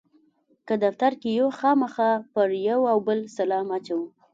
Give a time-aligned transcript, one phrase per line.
[0.67, 4.05] که دفتر کې یو خامخا پر یو او بل سلام اچوو.